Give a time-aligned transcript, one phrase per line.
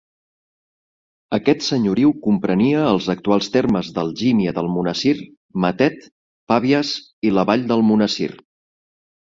[1.37, 5.15] Aquest senyoriu comprenia els actuals termes d'Algímia d'Almonesir,
[5.67, 6.03] Matet,
[6.55, 6.97] Pavies
[7.31, 8.35] i La Vall d'Almonesir.